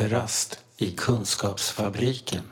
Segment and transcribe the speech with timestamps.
[0.00, 2.42] Kafferast i Kunskapsfabriken.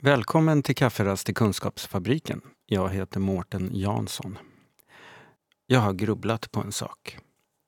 [0.00, 2.40] Välkommen till Kafferast i Kunskapsfabriken.
[2.66, 4.38] Jag heter Mårten Jansson.
[5.66, 7.18] Jag har grubblat på en sak.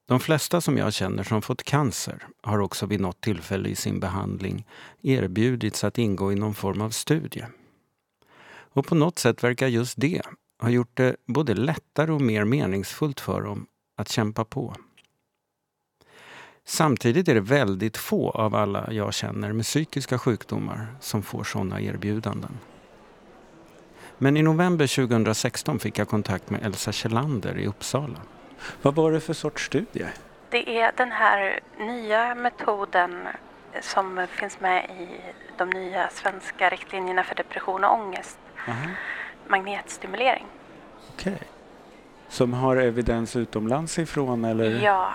[0.08, 4.00] De flesta som jag känner som fått cancer har också vid något tillfälle i sin
[4.00, 4.66] behandling
[5.02, 7.46] erbjudits att ingå i någon form av studie.
[8.48, 10.22] Och på något sätt verkar just det
[10.62, 14.76] ha gjort det både lättare och mer meningsfullt för dem att kämpa på.
[16.68, 21.80] Samtidigt är det väldigt få av alla jag känner med psykiska sjukdomar som får sådana
[21.80, 22.58] erbjudanden.
[24.18, 28.18] Men i november 2016 fick jag kontakt med Elsa Kjellander i Uppsala.
[28.82, 30.06] Vad var det för sorts studie?
[30.50, 33.28] Det är den här nya metoden
[33.82, 35.08] som finns med i
[35.58, 38.38] de nya svenska riktlinjerna för depression och ångest.
[38.68, 38.90] Aha.
[39.48, 40.46] Magnetstimulering.
[41.14, 41.32] Okej.
[41.32, 41.46] Okay.
[42.28, 44.80] Som har evidens utomlands ifrån eller?
[44.82, 45.12] Ja,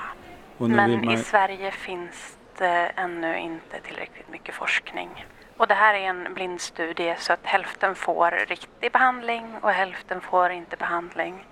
[0.70, 5.26] men man- i Sverige finns det ännu inte tillräckligt mycket forskning.
[5.58, 10.50] Och det här är en blindstudie så att hälften får riktig behandling och hälften får
[10.52, 11.46] inte behandling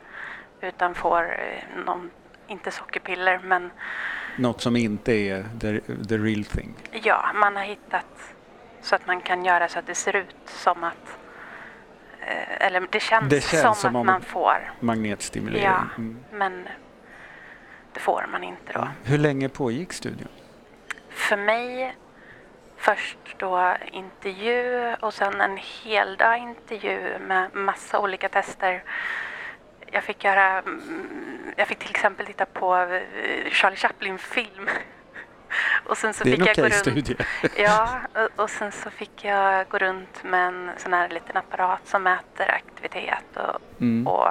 [0.62, 2.12] utan får eh, någon,
[2.48, 3.72] inte sockerpiller men
[4.38, 6.74] Något som inte är the, the real thing.
[6.92, 8.34] ja, man har hittat
[8.82, 11.18] så att man kan göra så att det ser ut som att
[12.28, 15.64] eh, eller det känns, Det känns som, som att man får Magnetstimulering.
[15.66, 15.80] Ja.
[15.98, 16.20] Mm.
[16.32, 16.68] men
[18.00, 18.88] det får man inte då.
[19.04, 20.28] Hur länge pågick studien?
[21.10, 21.96] För mig
[22.78, 28.84] först då intervju och sen en hel dag intervju med massa olika tester.
[29.92, 34.70] Jag fick göra, mm, jag fick till exempel titta på eh, Charlie Chaplin-film.
[35.86, 37.16] Och sen så det är en fick jag okej runt, studie.
[37.64, 41.88] ja, och, och sen så fick jag gå runt med en sån här liten apparat
[41.88, 44.08] som mäter aktivitet och, Mm.
[44.08, 44.28] och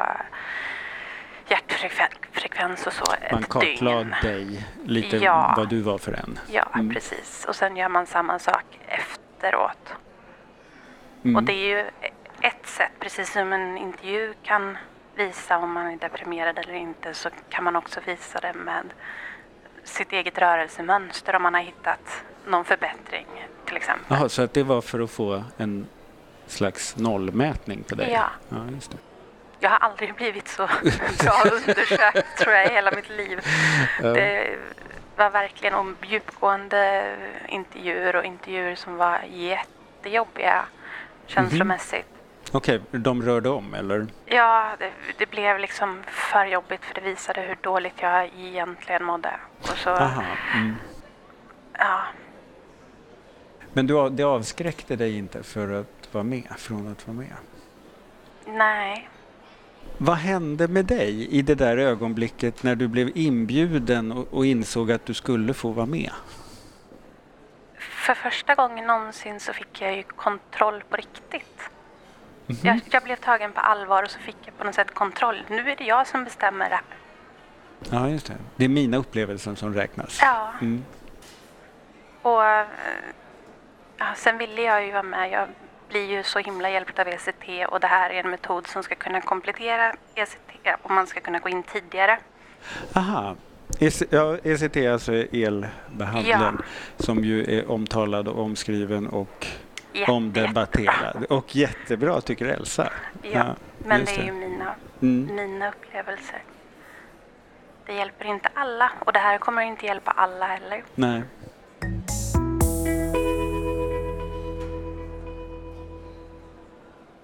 [1.48, 4.14] hjärtfrekvens och så Man ett kartlade dygn.
[4.22, 5.54] dig lite Ja.
[5.56, 6.38] vad du var för en.
[6.50, 6.94] Ja, Mm.
[6.94, 7.44] precis.
[7.48, 9.94] Och sen gör man samma sak efteråt.
[11.24, 11.36] Mm.
[11.36, 11.78] Och det är ju
[12.40, 14.76] ett sätt, precis som en intervju kan
[15.14, 18.84] visa om man är deprimerad eller inte, så kan man också visa det med
[19.84, 23.26] sitt eget rörelsemönster om man har hittat någon förbättring
[23.64, 24.04] till exempel.
[24.08, 25.86] Jaha, så att det var för att få en
[26.46, 28.10] slags nollmätning på dig?
[28.12, 28.30] Ja.
[28.48, 28.98] ja just det.
[29.60, 30.66] Jag har aldrig blivit så
[31.24, 33.40] bra undersökt tror jag i hela mitt liv.
[34.00, 34.58] Det
[35.16, 37.16] var verkligen om djupgående
[37.48, 40.64] intervjuer och intervjuer som var jättejobbiga
[41.26, 42.06] känslomässigt.
[42.52, 44.06] Okej, de rörde om eller?
[44.26, 49.30] Ja, det, det blev liksom för jobbigt för det visade hur dåligt jag egentligen mådde.
[49.60, 50.24] Och så, Aha.
[50.54, 50.76] Mm.
[51.78, 52.00] ja,
[53.72, 57.36] Men du, det avskräckte dig inte för att vara med, från att vara med?
[58.46, 59.08] nej.
[59.98, 64.92] Vad hände med dig i det där ögonblicket när du blev inbjuden och, och insåg
[64.92, 66.10] att du skulle få vara med?
[67.78, 71.70] För första gången någonsin så fick jag ju kontroll på riktigt.
[72.46, 72.58] Mhm.
[72.62, 75.42] Jag, jag blev tagen på allvar och så fick jag på något sätt kontroll.
[75.48, 76.80] Nu är det jag som bestämmer det.
[77.90, 78.36] Ja, just det.
[78.56, 80.18] Det är mina upplevelser som räknas.
[80.22, 80.52] Ja.
[80.60, 80.84] Mm.
[82.22, 82.66] Och eh,
[83.96, 85.30] ja, sen ville jag ju vara med.
[85.30, 85.48] Jag
[85.88, 88.94] blir ju så himla hjälpt av ECT och det här är en metod som ska
[88.94, 90.38] kunna komplettera ECT
[90.82, 92.18] och man ska kunna gå in tidigare.
[92.94, 93.36] Aha.
[93.80, 96.62] EC, ja, ECT är alltså elbehandlaren
[96.98, 99.46] som ju är omtalad och omskriven och
[99.92, 101.24] Jätte- omdebatterad.
[101.30, 102.92] Och jättebra tycker Elsa.
[103.22, 105.36] Ja, men just det är ju mina, Mm.
[105.36, 106.42] mina upplevelser.
[107.86, 110.82] Det hjälper inte alla och det här kommer inte hjälpa alla heller.
[110.94, 111.22] Nej.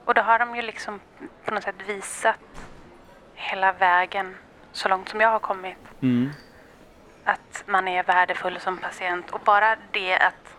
[0.04, 1.00] Och då har de ju liksom
[1.44, 2.38] på något sätt visat
[3.34, 4.36] hela vägen
[4.72, 5.76] så långt som jag har kommit.
[6.02, 6.30] Mm.
[7.24, 10.56] att man är värdefull som patient och bara det att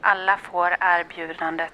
[0.00, 1.72] alla får erbjudandet.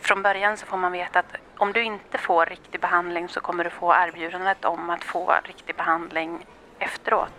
[0.00, 3.64] Från början så får man veta att om du inte får riktig behandling så kommer
[3.64, 6.46] du få erbjudandet om att få riktig behandling
[6.78, 7.32] efteråt.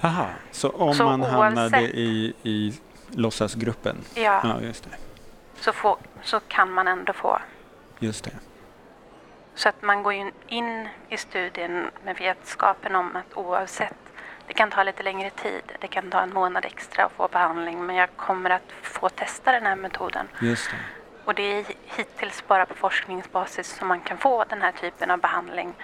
[0.00, 3.96] Aha, så om Så man hamnade oavsett- i, i låtsasgruppen?
[4.14, 4.90] Ja, Ja, just det.
[5.54, 7.38] så, få, så kan man ändå få.
[8.00, 8.30] Just det.
[9.54, 13.94] Så att man går ju in i studien med vetskapen om att oavsett,
[14.46, 17.86] det kan ta lite längre tid, det kan ta en månad extra att få behandling,
[17.86, 20.28] men jag kommer att få testa den här metoden.
[20.40, 20.76] Just det.
[21.24, 21.64] Och det är
[21.96, 25.74] hittills bara på forskningsbasis som man kan få den här typen av behandling.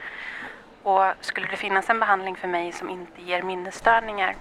[0.83, 4.37] Och skulle det finnas en behandling för mig som inte ger minnesstörningar,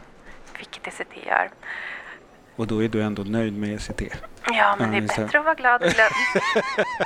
[0.57, 1.49] vilket ECT gör,
[2.55, 4.01] Och då är du ändå nöjd med ECT?
[4.47, 6.11] ja men Ja, det är bättre att vara glad och glömd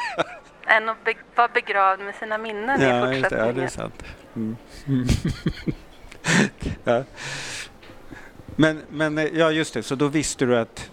[0.81, 3.35] än att be- vara begravd med sina minnen i Ja, just det.
[3.37, 3.55] Ja, fortsättningen.
[3.55, 4.03] det är sant.
[4.35, 4.57] Mm.
[4.87, 5.07] Mm.
[6.83, 7.03] ja.
[8.55, 10.91] Men, men eh, ja, just det, så då visste du att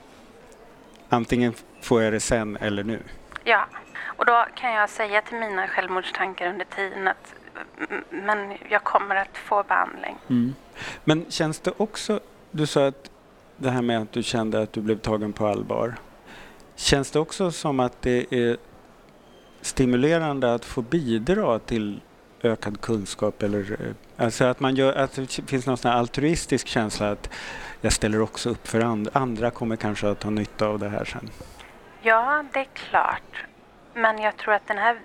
[1.09, 2.99] antingen får jag det sen eller nu.
[3.45, 3.67] Ja,
[4.05, 7.35] och då kan jag säga till mina självmordstankar under tiden att
[8.11, 10.17] men jag kommer att få behandling.
[10.29, 10.55] Mm.
[11.05, 13.11] Men känns det också, du sa att
[13.57, 15.95] det här med att du kände att du blev tagen på allvar.
[16.77, 18.57] Känns det också som att det är
[19.61, 22.01] stimulerande att få bidra till
[22.43, 27.11] ökad kunskap eller eh, alltså att, man gör, att det finns någon sån altruistisk känsla
[27.11, 27.31] att
[27.81, 29.11] jag ställer också upp för andra.
[29.15, 31.31] Andra kommer kanske att ha nytta av det här sen.
[32.03, 33.45] Ja, det är klart.
[33.95, 34.99] Men jag tror att den här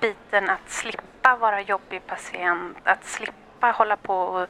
[0.00, 4.48] biten att slippa vara jobbig patient, att slippa hålla på och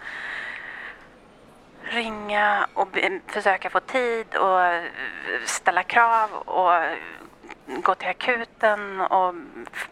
[1.82, 2.88] ringa och
[3.26, 4.60] försöka få tid och
[5.46, 6.72] ställa krav och
[7.66, 9.34] gå till akuten och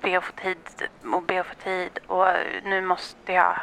[0.01, 2.27] be att få tid och be att få tid och
[2.65, 3.61] nu måste jag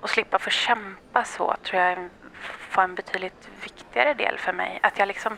[0.00, 2.08] och slippa få kämpa så tror jag
[2.74, 4.80] var en betydligt viktigare del för mig.
[4.82, 5.36] Att jag liksom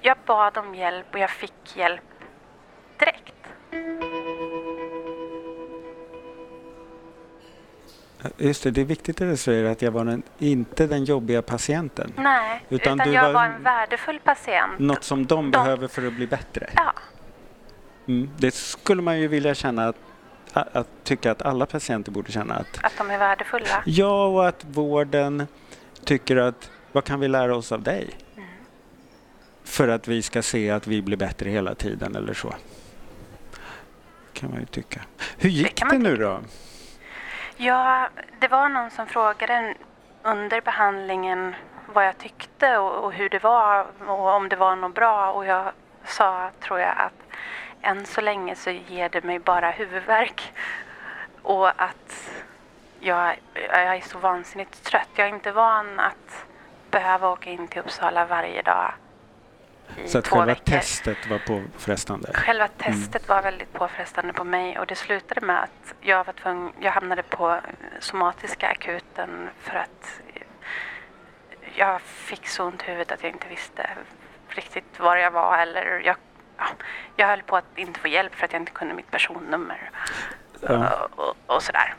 [0.00, 2.02] jag bad om hjälp och jag fick hjälp
[2.98, 3.34] direkt.
[8.36, 11.42] Just det, det är viktigt att du säger att jag var den, inte den jobbiga
[11.42, 12.12] patienten.
[12.16, 14.78] Nej, utan, utan jag var, var, en värdefull patient.
[14.78, 15.50] Något som de, de...
[15.50, 16.70] behöver för att bli bättre.
[16.74, 16.92] Ja.
[18.08, 19.96] Mm, det skulle man ju vilja känna att,
[20.52, 22.54] att, att, tycka att alla patienter borde känna.
[22.54, 23.82] Att, att de är värdefulla?
[23.86, 25.46] Ja, och att vården
[26.04, 28.10] tycker att vad kan vi lära oss av dig?
[28.36, 28.48] Mm.
[29.64, 32.54] För att vi ska se att vi blir bättre hela tiden eller så.
[34.32, 35.00] kan man ju tycka.
[35.38, 36.40] Hur gick det, det nu då?
[37.60, 38.08] Ja,
[38.38, 39.74] det var någon som frågade
[40.22, 41.54] under behandlingen
[41.86, 45.32] vad jag tyckte och, och, hur det var och om det var något bra.
[45.32, 45.72] Och jag
[46.04, 47.36] sa, tror jag, att
[47.82, 50.52] än så länge så ger det mig bara huvudvärk.
[51.42, 52.30] Och att
[53.00, 55.08] jag, jag är så vansinnigt trött.
[55.14, 56.46] Jag är inte van att
[56.90, 58.92] behöva åka in till Uppsala varje dag
[60.06, 60.64] så att själva veckor.
[60.64, 62.32] testet var påfrestande?
[62.34, 62.78] Själva mm.
[62.78, 63.36] testet mm.
[63.36, 67.22] var väldigt påfrestande på mig och det slutade med att jag, var tvungen, jag hamnade
[67.22, 67.60] på
[68.00, 70.20] somatiska akuten för att
[71.74, 73.90] jag fick så ont i huvudet att jag inte visste
[74.48, 76.16] riktigt var jag var eller jag,
[76.58, 76.64] ja,
[77.16, 79.90] jag höll på att inte få hjälp för att jag inte kunde mitt personnummer
[80.60, 81.08] ja.
[81.16, 81.94] och, och, och, sådär.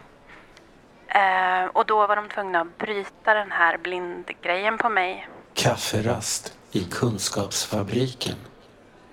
[1.08, 5.28] Eh, och då var de tvungna att bryta den här blindgrejen på mig.
[5.54, 8.36] Kafferast i Kunskapsfabriken.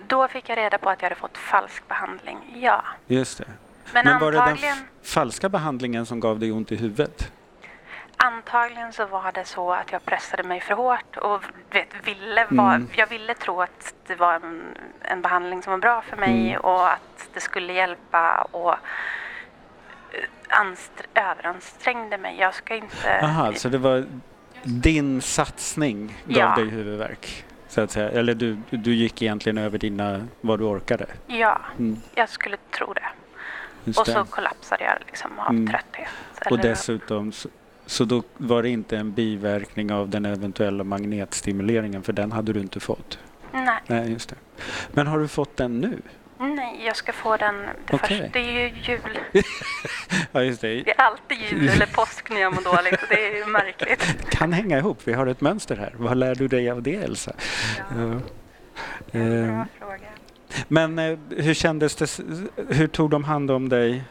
[0.06, 2.85] Då fick jag reda på att jag hade fått falsk behandling, ja.
[3.06, 3.44] Just det.
[3.93, 7.32] Men, Men var det den falska behandlingen som gav dig ont i huvudet?
[8.17, 12.75] Antagligen så var det så att jag pressade mig för hårt och vet, ville var,
[12.75, 12.88] mm.
[12.97, 14.62] jag ville tro att det var en,
[15.02, 16.61] en behandling som var bra för mig mm.
[16.61, 18.73] och att det skulle hjälpa och
[21.12, 22.37] eh, överansträngde mig.
[22.38, 23.20] Jag ska inte...
[23.23, 24.06] Aha, så det var
[24.62, 26.55] din satsning gav ja.
[26.55, 27.46] dig huvudvärk?
[27.76, 28.11] Så att säga.
[28.11, 31.06] Eller du, du gick egentligen över dina, vad du orkade?
[31.26, 31.96] Ja, mm.
[32.14, 33.06] jag skulle tro det.
[33.84, 34.12] Just och det.
[34.12, 35.67] så kollapsade jag liksom av mm.
[35.67, 36.08] trötthet.
[36.50, 37.49] Och dessutom, så,
[37.87, 42.61] så då var det inte en biverkning av den eventuella magnetstimuleringen för den hade du
[42.61, 43.18] inte fått?
[43.52, 43.83] Nej.
[43.87, 44.37] Nej, just det.
[44.92, 46.02] Men har du fått den nu?
[46.38, 47.54] Nej, jag ska få den
[47.87, 48.09] det okay.
[48.09, 48.33] första.
[48.33, 49.18] Det är ju jul.
[50.33, 50.83] ja, just det.
[50.83, 53.00] det är alltid jul eller påsk när jag mår dåligt.
[53.09, 54.30] Det är ju märkligt.
[54.30, 54.99] Kan hänga ihop.
[55.04, 55.95] Vi har ett mönster här.
[55.97, 57.33] Vad lär du dig av det, Elsa?
[57.90, 58.04] Ja.
[58.04, 58.21] Uh,
[59.12, 60.09] bra uh, fråga.
[60.68, 62.21] Men uh, hur kändes det?
[62.68, 64.04] Hur tog de hand om dig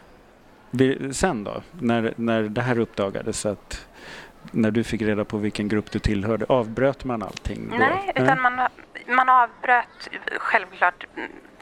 [1.12, 1.62] sen då?
[1.72, 3.45] När, när det här uppdagades?
[3.45, 3.88] Att
[4.51, 7.69] när du fick reda på vilken grupp du tillhörde, avbröt man allting?
[7.69, 7.77] Då?
[7.77, 8.69] Nej, utan man,
[9.07, 11.05] man avbröt självklart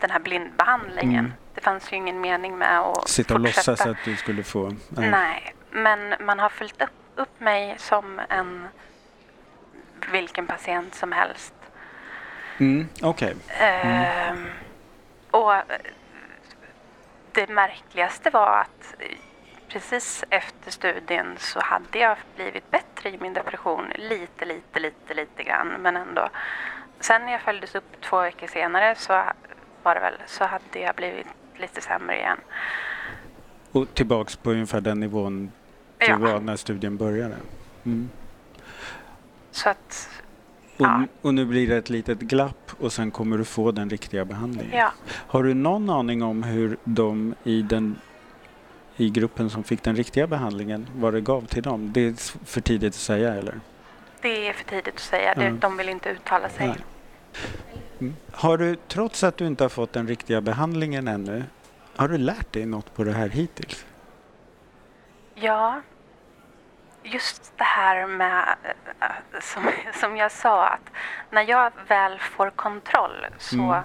[0.01, 1.19] den här blindbehandlingen.
[1.19, 1.31] Mm.
[1.55, 4.74] Det fanns ju ingen mening med att Sitta och låtsas att du skulle få...
[4.89, 5.10] Nej.
[5.10, 8.68] nej, men man har följt upp, upp mig som en
[10.12, 11.53] vilken patient som helst.
[12.58, 13.36] Mm, Okej.
[13.36, 13.68] Okay.
[13.82, 14.38] Mm.
[14.38, 14.50] Uh,
[15.32, 15.53] och
[17.32, 18.96] det märkligaste var att
[19.68, 23.86] precis efter studien så hade jag blivit bättre i min depression.
[23.96, 26.30] Lite, lite, lite, lite grann, men ändå.
[27.00, 29.24] Sen när jag följdes upp två veckor senare så
[29.84, 31.27] var det väl, så hade jag blivit
[31.58, 32.38] lite sämre igen.
[33.72, 35.51] Och tillbaks på ungefär den nivån
[36.05, 36.17] du ja.
[36.33, 37.36] var när studien började?
[37.86, 38.10] Mm.
[39.51, 40.10] Så att...
[40.77, 41.03] Och, ja.
[41.22, 44.77] och nu blir det ett litet glapp och sen kommer du få den riktiga behandlingen.
[44.77, 44.91] Ja.
[45.07, 47.95] Har du någon aning om hur de i, den,
[48.95, 51.93] i gruppen som fick den riktiga behandlingen, vad det gav till dem?
[51.93, 52.13] Det är
[52.45, 53.60] för tidigt att säga eller?
[54.22, 55.33] Det är för tidigt att säga.
[55.33, 55.60] Mm.
[55.60, 56.67] De vill inte uttala sig.
[56.67, 56.77] Nej.
[58.00, 58.15] Mm.
[58.31, 61.43] Har du, trots att du inte har fått den riktiga behandlingen ännu,
[61.95, 63.86] har du lärt dig något på det här hittills?
[65.36, 65.81] Ja,
[67.03, 68.55] just det här med,
[69.00, 69.07] eh,
[69.41, 70.89] som, som jag sa, att
[71.29, 73.83] när jag väl får kontroll så Mm.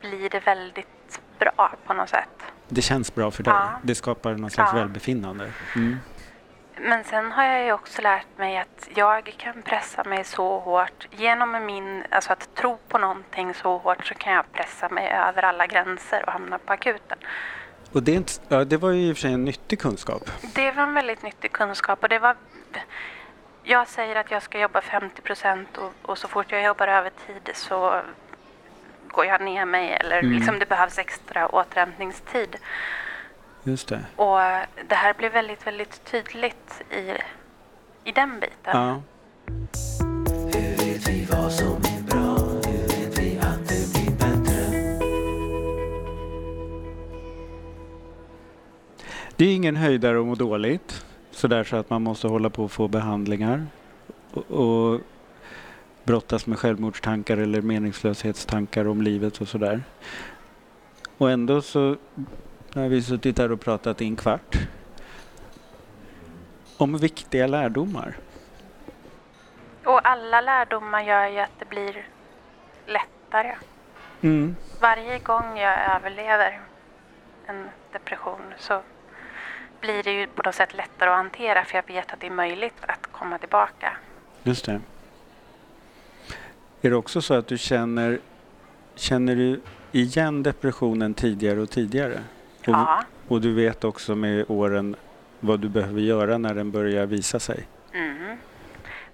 [0.00, 2.28] blir det väldigt bra på något sätt.
[2.68, 3.52] Det känns bra för dig.
[3.54, 3.68] Ja.
[3.82, 4.78] Det skapar någon slags Ja.
[4.78, 5.50] välbefinnande.
[5.76, 5.98] Mm.
[6.76, 11.08] Men sen har jag ju också lärt mig att jag kan pressa mig så hårt.
[11.10, 15.42] Genom min, alltså att tro på någonting så hårt så kan jag pressa mig över
[15.42, 17.18] alla gränser och hamna på akuten.
[17.92, 20.22] Och det, inte, ja, det var ju i och för sig en nyttig kunskap.
[20.54, 22.36] Det var en väldigt nyttig kunskap och det var...
[23.62, 27.10] Jag säger att jag ska jobba 50 procent och, och så fort jag jobbar över
[27.26, 28.00] tid så
[29.08, 30.32] går jag ner mig eller Mm.
[30.32, 32.56] liksom det behövs extra återhämtningstid.
[33.62, 34.00] Just det.
[34.16, 34.38] Och
[34.88, 37.12] det här blev väldigt, väldigt tydligt i,
[38.04, 38.52] i den biten.
[38.64, 39.02] Ja.
[49.42, 51.06] Det är ingen höjdare att må dåligt.
[51.30, 53.66] Sådär så att man måste hålla på och få behandlingar.
[54.34, 55.00] Och, och
[56.04, 59.82] brottas med självmordstankar eller meningslöshetstankar om livet och sådär.
[61.18, 61.96] Och ändå så
[62.74, 64.56] har vi suttit här och pratat i en kvart.
[66.76, 68.16] Om viktiga lärdomar.
[69.84, 72.06] Och alla lärdomar gör ju att det blir
[72.86, 73.56] lättare.
[74.20, 74.56] Mm.
[74.80, 76.60] Varje gång jag överlever
[77.46, 78.82] en depression så
[79.82, 82.30] blir det ju på något sätt lättare att hantera för jag vet att det är
[82.30, 83.96] möjligt att komma tillbaka.
[84.42, 84.80] Just det.
[86.82, 88.18] Är det också så att du känner,
[88.94, 89.60] känner du
[89.92, 92.14] igen depressionen tidigare och tidigare?
[92.60, 93.04] Och, Ja.
[93.28, 94.96] och du vet också med åren
[95.40, 97.66] vad du behöver göra när den börjar visa sig?
[97.92, 98.36] Mm.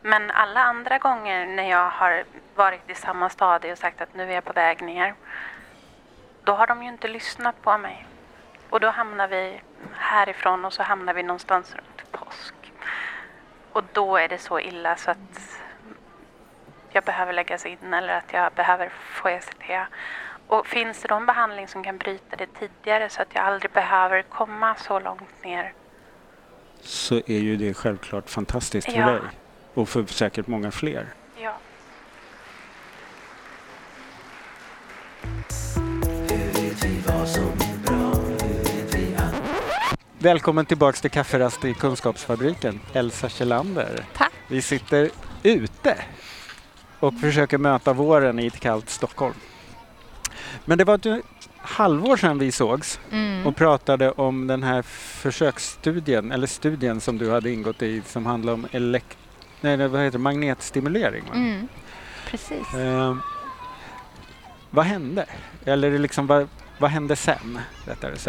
[0.02, 4.22] Men alla andra gånger när jag har varit i samma stadie och sagt att nu
[4.30, 5.14] är jag på väg ner,
[6.44, 8.06] då har de ju inte lyssnat på mig.
[8.70, 9.60] Och då hamnar vi
[9.94, 12.54] härifrån och så hamnar vi någonstans runt påsk.
[13.72, 15.60] Och då är det så illa så att
[16.90, 19.62] jag behöver läggas in eller att jag behöver få ECT.
[20.46, 24.22] Och finns det en behandling som kan bryta det tidigare så att jag aldrig behöver
[24.22, 25.72] komma så långt ner
[26.80, 29.06] Så är ju det självklart fantastiskt för Ja.
[29.06, 29.20] dig.
[29.74, 31.06] Och för säkert många fler.
[40.20, 44.04] Välkommen tillbaks till Kafferast i Kunskapsfabriken, Elsa Kjellander.
[44.16, 44.32] Tack.
[44.48, 45.10] Vi sitter
[45.42, 45.96] ute
[47.00, 49.34] och försöker möta våren i ett kallt Stockholm.
[50.64, 51.24] Men det var ett
[51.58, 53.46] halvår sedan vi sågs Mm.
[53.46, 58.52] och pratade om den här försöksstudien, eller studien som du hade ingått i som handlar
[58.52, 59.16] om elekt-
[59.60, 60.22] nej, vad heter det?
[60.22, 61.24] magnetstimulering.
[61.34, 61.68] Mm.
[62.26, 62.74] Precis.
[62.74, 63.20] Ehm,
[64.70, 65.26] vad hände?
[65.64, 67.60] Eller liksom, vad, vad hände sen?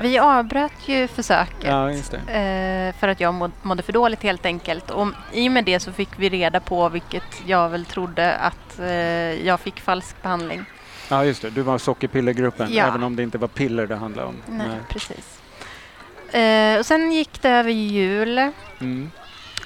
[0.01, 4.91] Vi avbröt ju försöket Ja, eh, för att jag måd- mådde för dåligt helt enkelt.
[4.91, 8.79] Och i och med det så fick vi reda på, vilket jag väl trodde, att
[8.79, 8.87] eh,
[9.47, 10.65] jag fick falsk behandling.
[11.09, 11.49] Ja, just det.
[11.49, 12.87] Du var sockerpillergruppen, Ja.
[12.87, 14.35] även om det inte var piller det handlade om.
[14.47, 15.39] Nej, precis.
[16.35, 19.11] Eh, och sen gick det över jul Mm.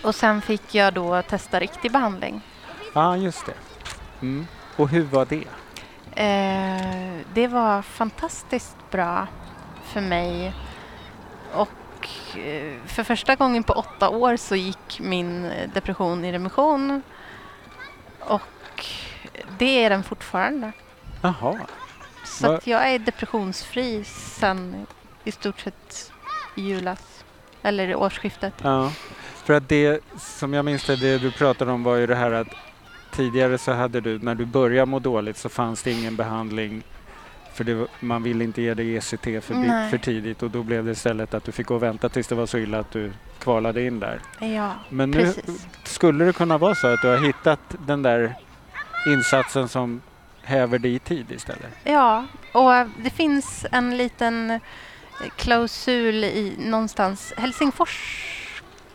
[0.04, 2.42] och sen fick jag då testa riktig behandling.
[2.94, 3.54] Ja, just det.
[4.22, 4.48] Mm.
[4.76, 5.44] Och hur var det?
[6.16, 9.28] Eh, det var fantastiskt bra
[9.84, 10.54] för mig.
[11.54, 17.02] Och eh, för första gången på åtta år så gick min depression i remission.
[18.20, 18.86] Och
[19.58, 20.72] det är den fortfarande.
[21.22, 21.60] Jaha.
[22.26, 24.86] Så Va- att jag är depressionsfri sedan
[25.24, 26.12] i stort sett
[26.56, 27.24] i julas.
[27.64, 28.54] Eller i årsskiftet.
[28.64, 28.92] Ja.
[29.44, 32.32] För att det som jag minns det, det du pratade om var ju det här
[32.32, 32.48] att
[33.14, 36.84] tidigare så hade du, när du började må dåligt så fanns det ingen behandling
[37.54, 40.92] för det, man ville inte ge dig ECT för, för tidigt och då blev det
[40.92, 43.86] istället att du fick gå och vänta tills det var så illa att du kvalade
[43.86, 44.20] in där.
[44.40, 45.68] Ja, Men nu precis.
[45.84, 48.36] skulle det kunna vara så att du har hittat den där
[49.08, 50.02] insatsen som
[50.42, 51.70] häver dig i tid istället?
[51.84, 52.72] Ja, och
[53.04, 54.60] det finns en liten
[55.36, 57.34] klausul i någonstans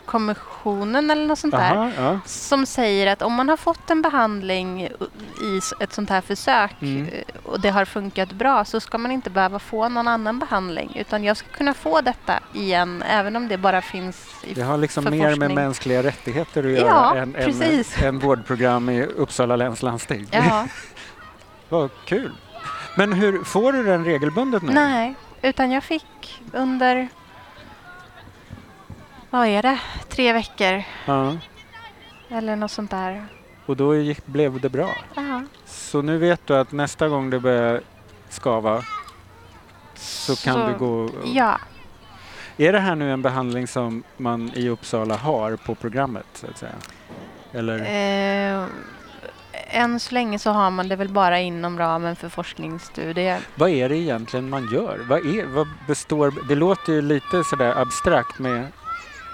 [0.09, 2.19] Helsingforskommissionen eller något sånt där Aha, ja.
[2.25, 4.81] som säger att om man har fått en behandling
[5.41, 7.07] i ett sånt här försök Mm.
[7.07, 10.91] eh, och det har funkat bra så ska man inte behöva få någon annan behandling
[10.95, 14.77] utan jag ska kunna få detta igen även om det bara finns i Det har
[14.77, 15.55] liksom mer med forskning.
[15.55, 18.01] mänskliga rättigheter att göra Ja, än, än, precis.
[18.01, 20.27] än vårdprogram i Uppsala läns landsting.
[20.31, 20.67] Ja,
[21.69, 22.31] Vad kul!
[22.97, 24.71] Men hur får du den regelbundet nu?
[24.73, 27.07] nej, utan jag fick under
[29.29, 31.37] vad är det, tre veckor Ja.
[32.29, 33.25] eller något sånt där.
[33.65, 34.89] Och då gick, blev det bra.
[35.15, 35.43] Ja.
[35.65, 37.81] Så nu vet du att nästa gång det börjar
[38.29, 38.83] skava
[39.95, 41.09] så kan Så- du gå...
[41.25, 41.59] Ja,
[42.57, 46.57] Är det här nu en behandling som man i Uppsala har på programmet så att
[46.57, 46.71] säga?
[47.51, 47.79] Eller?
[47.79, 48.65] Eh,
[49.71, 53.39] än så länge så har man det väl bara inom ramen för forskningsstudier.
[53.55, 54.99] Vad är det egentligen man gör?
[55.09, 56.33] Vad, är, vad består...
[56.47, 58.67] Det låter ju lite sådär abstrakt med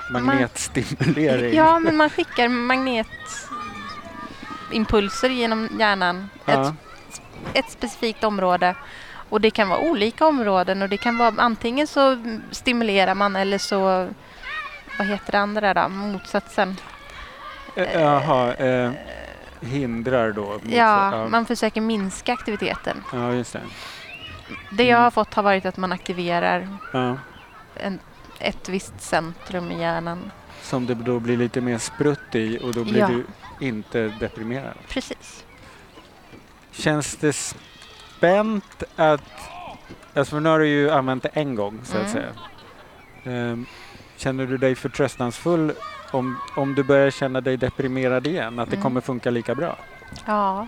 [0.09, 1.55] magnetstimulering.
[1.55, 6.29] Ja, men man skickar magnetimpulser genom hjärnan.
[6.45, 6.53] Ja.
[6.53, 6.73] Ett,
[7.53, 8.75] ett specifikt område.
[9.29, 12.17] Och det kan vara olika områden och det kan vara antingen så
[12.51, 14.07] stimulerar man eller så
[14.97, 15.89] vad heter det andra då?
[15.89, 16.77] Motsatsen.
[17.93, 18.91] Jaha, eh,
[19.61, 20.59] hindrar då?
[20.63, 21.27] Ja, ja.
[21.27, 23.03] man försöker minska aktiviteten.
[23.13, 23.61] ja, just det.
[24.71, 25.03] Det jag Mm.
[25.03, 27.17] har fått har varit att man aktiverar Ja.
[27.75, 27.99] en,
[28.39, 30.31] ett visst centrum i hjärnan.
[30.61, 33.07] Som det då blir lite mer sprutt i och då blir Ja.
[33.07, 33.25] du
[33.67, 34.73] inte deprimerad.
[34.89, 35.45] Precis.
[36.71, 39.21] Känns det spänt att...
[40.13, 42.13] Alltså nu har du ju använt det en gång så att Mm.
[42.13, 42.29] säga.
[43.23, 43.65] Ehm,
[44.17, 45.73] känner du dig förtröstansfull
[46.11, 48.59] om, om du börjar känna dig deprimerad igen?
[48.59, 48.83] Att det Mm.
[48.83, 49.77] kommer funka lika bra?
[50.25, 50.67] Ja.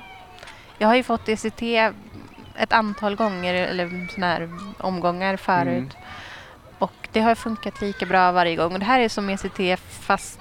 [0.78, 1.62] Jag har ju fått ECT
[2.56, 5.68] ett antal gånger, eller såna här omgångar förut.
[5.68, 5.90] Mm.
[6.80, 8.74] Och det har funkat lika bra varje gång.
[8.74, 10.40] Och det här är som ECT fast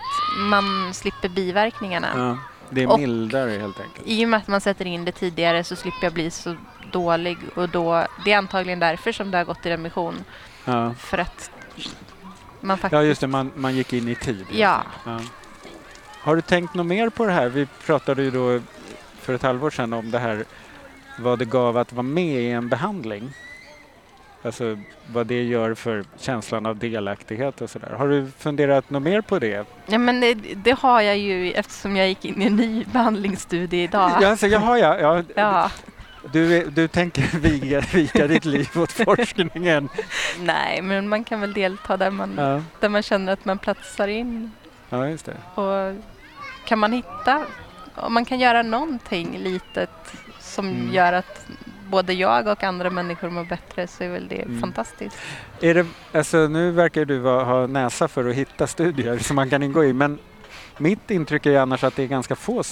[0.51, 2.09] man slipper biverkningarna.
[2.17, 2.39] Ja,
[2.71, 4.07] det är Och- mildare helt enkelt.
[4.07, 6.57] I och med att man sätter in det tidigare så slipper jag bli så
[6.93, 7.39] dålig.
[7.55, 10.25] Och då, det är antagligen därför som det har gått i remission.
[10.65, 11.51] Ja, För att
[12.61, 12.93] man faktiskt...
[12.93, 14.47] ja just det, man, man gick in i tid.
[14.53, 14.83] Ja.
[15.05, 15.21] Ja.
[16.21, 17.49] Har du tänkt något mer på det här?
[17.49, 18.61] Vi pratade ju då
[19.21, 20.45] för ett halvår sedan om det här
[21.19, 23.33] vad det gav att vara med i en behandling.
[24.47, 24.79] Alltså
[25.13, 27.91] vad det gör för känslan av delaktighet och sådär.
[27.99, 29.67] Har du funderat något mer på det?
[29.87, 33.83] Ja, men det, det har jag ju eftersom jag gick in i en ny behandlingsstudie
[33.85, 34.13] idag.
[34.21, 35.23] Ja, alltså, jaha, ja, ja.
[35.35, 35.71] Ja.
[36.33, 39.89] Du, du tänker vika, vika ditt liv åt forskningen.
[40.41, 44.09] Nej, men man kan väl delta där man, Ja, där man känner att man platsar
[44.09, 44.51] in.
[44.89, 45.61] ja just det.
[45.63, 45.95] Och
[46.65, 47.47] kan man hitta,
[47.95, 49.91] om man kan göra någonting litet
[50.41, 50.93] som Mm.
[50.95, 51.47] gör att
[51.91, 54.61] både jag och andra människor mår bättre så är väl det Mm.
[54.61, 55.17] fantastiskt.
[55.61, 59.63] Är det, alltså, nu verkar du ha näsa för att hitta studier som man kan
[59.63, 60.19] ingå i, men
[60.79, 62.63] mitt intryck är annars att det är ganska få,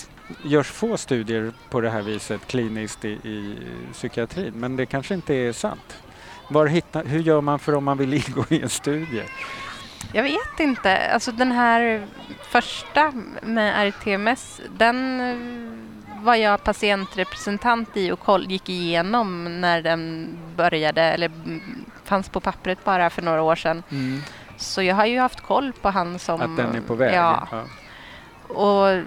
[0.42, 3.56] görs få studier på det här viset kliniskt i, i
[3.92, 5.96] psykiatrin, men det kanske inte är sant.
[6.48, 9.22] Var hitta, hur gör man för om man vill ingå i en studie?
[10.12, 10.96] Jag vet inte.
[10.98, 12.06] Alltså den här
[12.42, 15.22] första med RTMS, den
[16.24, 22.40] var jag patientrepresentant i och koll, gick igenom när den började, eller mm, fanns på
[22.40, 23.82] pappret bara för några år sedan.
[24.56, 26.40] Så jag har ju haft koll på han som...
[26.40, 27.14] Att den är på väg?
[27.14, 27.48] Ja.
[28.48, 29.02] Och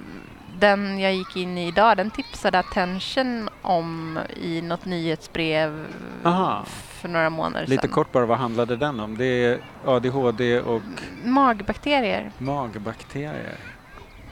[0.60, 5.86] den jag gick in i idag, den tipsade Attention om i något nyhetsbrev
[6.24, 6.66] Aha.
[6.68, 7.92] för några månader Lite sedan.
[7.92, 9.18] kort bara, vad handlade den om?
[9.18, 10.82] Det är ADHD och
[11.24, 12.32] Magbakterier.
[12.38, 13.58] magbakterier.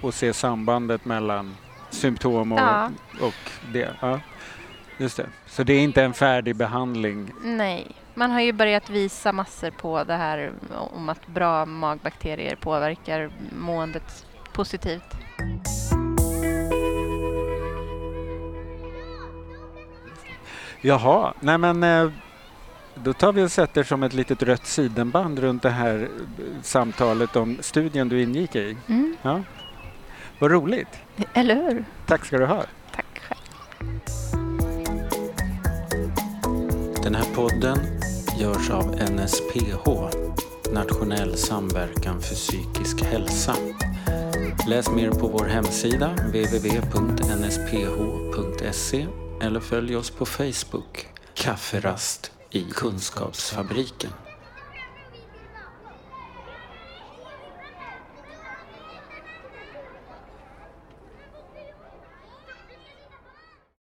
[0.01, 1.55] Och se sambandet mellan
[1.95, 2.89] symptom och, Ja.
[3.21, 3.89] och det.
[4.01, 4.19] Ja.
[4.97, 5.25] Just det.
[5.47, 7.31] Så det är inte en färdig behandling?
[7.43, 10.51] Nej, man har ju börjat visa massor på det här
[10.93, 13.29] om att bra magbakterier påverkar
[13.59, 15.15] måendet positivt.
[20.81, 22.11] Jaha, nej men eh,
[22.95, 27.35] då tar vi och sätter som ett litet rött sidenband runt det här eh, samtalet
[27.35, 28.77] om studien du ingick i.
[28.87, 29.15] Mm.
[29.21, 29.41] Ja.
[30.39, 30.87] Vad roligt.
[31.33, 31.85] Eller hur?
[32.05, 32.65] Tack ska du ha.
[32.95, 33.39] Tack själv.
[37.03, 37.77] Den här podden
[38.39, 39.89] görs av NSPH,
[40.73, 43.55] Nationell samverkan för psykisk hälsa.
[44.67, 47.35] Läs mer på vår hemsida www.nsph.se
[49.41, 54.11] eller följ oss på Facebook, Kafferast i Kunskapsfabriken.